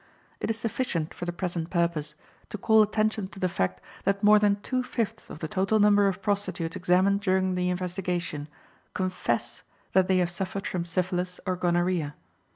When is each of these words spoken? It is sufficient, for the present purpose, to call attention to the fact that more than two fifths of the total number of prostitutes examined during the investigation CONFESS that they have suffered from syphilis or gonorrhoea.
It 0.39 0.49
is 0.49 0.57
sufficient, 0.57 1.13
for 1.13 1.25
the 1.25 1.31
present 1.31 1.69
purpose, 1.69 2.15
to 2.49 2.57
call 2.57 2.81
attention 2.81 3.27
to 3.27 3.39
the 3.39 3.47
fact 3.47 3.81
that 4.03 4.23
more 4.23 4.39
than 4.39 4.59
two 4.61 4.81
fifths 4.81 5.29
of 5.29 5.41
the 5.41 5.47
total 5.47 5.77
number 5.77 6.07
of 6.07 6.23
prostitutes 6.23 6.75
examined 6.75 7.21
during 7.21 7.53
the 7.53 7.69
investigation 7.69 8.47
CONFESS 8.95 9.61
that 9.91 10.07
they 10.07 10.17
have 10.17 10.31
suffered 10.31 10.65
from 10.65 10.85
syphilis 10.85 11.39
or 11.45 11.55
gonorrhoea. 11.55 12.15